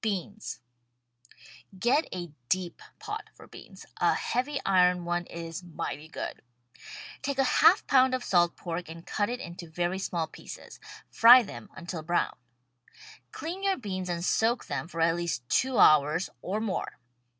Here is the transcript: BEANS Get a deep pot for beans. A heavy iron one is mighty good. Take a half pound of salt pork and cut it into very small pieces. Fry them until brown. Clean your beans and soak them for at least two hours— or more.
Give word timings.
BEANS 0.00 0.60
Get 1.76 2.04
a 2.14 2.30
deep 2.48 2.80
pot 3.00 3.30
for 3.34 3.48
beans. 3.48 3.84
A 3.96 4.14
heavy 4.14 4.60
iron 4.64 5.04
one 5.04 5.26
is 5.26 5.64
mighty 5.64 6.06
good. 6.06 6.40
Take 7.20 7.38
a 7.40 7.58
half 7.58 7.84
pound 7.88 8.14
of 8.14 8.22
salt 8.22 8.54
pork 8.54 8.88
and 8.88 9.04
cut 9.04 9.28
it 9.28 9.40
into 9.40 9.68
very 9.68 9.98
small 9.98 10.28
pieces. 10.28 10.78
Fry 11.10 11.42
them 11.42 11.68
until 11.74 12.02
brown. 12.04 12.36
Clean 13.32 13.64
your 13.64 13.76
beans 13.76 14.08
and 14.08 14.24
soak 14.24 14.66
them 14.66 14.86
for 14.86 15.00
at 15.00 15.16
least 15.16 15.48
two 15.48 15.76
hours— 15.80 16.30
or 16.42 16.60
more. 16.60 17.00